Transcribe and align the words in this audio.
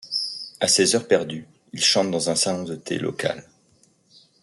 À 0.59 0.67
ses 0.67 0.95
heures 0.95 1.07
perdues 1.07 1.45
il 1.73 1.79
chante 1.83 2.09
dans 2.09 2.31
un 2.31 2.35
salon 2.35 2.63
de 2.63 2.73
thé 2.75 2.97
local. 2.97 3.43